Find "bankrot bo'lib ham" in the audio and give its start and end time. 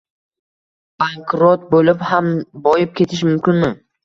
1.03-2.31